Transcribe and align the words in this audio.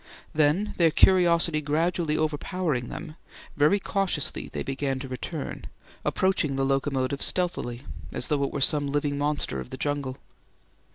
Then, 0.33 0.73
their 0.77 0.89
curiosity 0.89 1.61
gradually 1.61 2.17
overpowering 2.17 2.89
them, 2.89 3.17
very 3.55 3.77
cautiously 3.77 4.49
they 4.51 4.63
began 4.63 4.97
to 4.97 5.07
return, 5.07 5.65
approaching 6.03 6.55
the 6.55 6.65
locomotive 6.65 7.21
stealthily 7.21 7.83
as 8.11 8.25
though 8.25 8.43
it 8.43 8.51
were 8.51 8.61
some 8.61 8.91
living 8.91 9.19
monster 9.19 9.59
of 9.59 9.69
the 9.69 9.77
jungle. 9.77 10.17